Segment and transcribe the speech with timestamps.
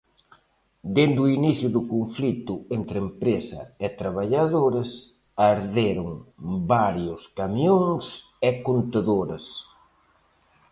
[0.95, 4.89] Dende o inicio do conflito entre empresa e traballadores
[5.51, 6.11] arderon
[6.73, 8.05] varios camións
[8.47, 9.45] e contedores.